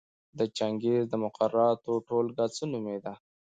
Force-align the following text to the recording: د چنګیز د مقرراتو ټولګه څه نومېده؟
د 0.39 0.39
چنګیز 0.57 1.03
د 1.09 1.13
مقرراتو 1.23 1.93
ټولګه 2.07 2.45
څه 2.55 2.63
نومېده؟ 2.71 3.13